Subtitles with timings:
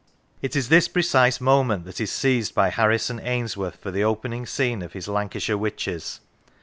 [0.41, 4.81] It is this precise moment that is seized by Harrison Ainsworth for the opening scene
[4.81, 6.21] of his "Lancashire Witches."